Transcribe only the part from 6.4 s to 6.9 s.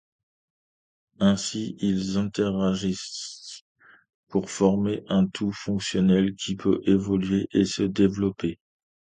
peut